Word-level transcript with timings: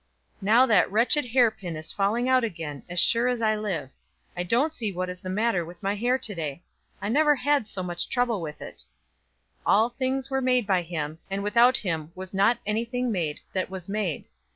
Now 0.41 0.65
that 0.65 0.91
wretched 0.91 1.25
hair 1.27 1.51
pin 1.51 1.75
is 1.75 1.91
falling 1.91 2.27
out 2.27 2.43
again, 2.43 2.81
as 2.89 2.99
sure 2.99 3.27
as 3.27 3.39
I 3.39 3.55
live; 3.55 3.91
I 4.35 4.41
don't 4.41 4.73
see 4.73 4.91
what 4.91 5.09
is 5.11 5.21
the 5.21 5.29
matter 5.29 5.63
with 5.63 5.83
my 5.83 5.93
hair 5.93 6.17
to 6.17 6.33
day. 6.33 6.63
I 6.99 7.07
never 7.07 7.35
had 7.35 7.67
so 7.67 7.83
much 7.83 8.09
trouble 8.09 8.41
with 8.41 8.63
it 8.63 8.83
'All 9.63 9.89
things 9.89 10.31
were 10.31 10.41
made 10.41 10.65
by 10.65 10.81
him; 10.81 11.19
and 11.29 11.43
without 11.43 11.77
him 11.77 12.11
was 12.15 12.33
not 12.33 12.57
anything 12.65 13.11
made 13.11 13.41
that 13.53 13.69
was 13.69 13.87
made. 13.87 14.25